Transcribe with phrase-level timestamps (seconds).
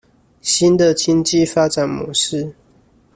[0.41, 2.55] 新的經濟發展模式